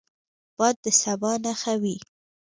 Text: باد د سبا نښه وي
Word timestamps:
باد 0.57 0.75
د 0.83 0.85
سبا 1.01 1.31
نښه 1.43 1.73
وي 1.81 1.95